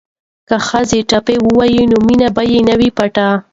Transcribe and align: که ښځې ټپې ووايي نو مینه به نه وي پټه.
که 0.47 0.55
ښځې 0.67 0.99
ټپې 1.09 1.35
ووايي 1.45 1.83
نو 1.91 1.97
مینه 2.07 2.29
به 2.35 2.43
نه 2.67 2.75
وي 2.79 2.89
پټه. 2.97 3.27